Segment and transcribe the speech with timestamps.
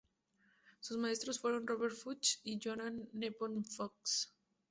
[0.79, 4.33] Sus maestros fueron Robert Fuchs y Johann Nepomuk Fuchs.